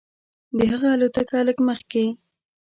[0.57, 2.05] د هغه الوتکه لږ مخکې.